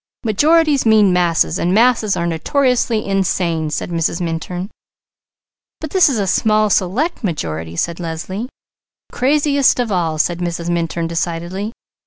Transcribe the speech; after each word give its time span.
"Majorities 0.23 0.83
mean 0.83 1.13
masses, 1.13 1.59
and 1.59 1.75
masses 1.75 2.17
are 2.17 2.25
notoriously 2.25 3.05
insane!" 3.05 3.69
said 3.69 3.91
Mrs. 3.91 4.19
Minturn. 4.19 4.71
"But 5.79 5.91
this 5.91 6.09
is 6.09 6.17
a 6.17 6.25
small, 6.25 6.71
select 6.71 7.23
majority," 7.23 7.75
said 7.75 7.99
Leslie. 7.99 8.49
"Craziest 9.11 9.79
of 9.79 9.91
all," 9.91 10.17
said 10.17 10.39
Mrs. 10.39 10.71
Minturn 10.71 11.05
decidedly. 11.05 11.71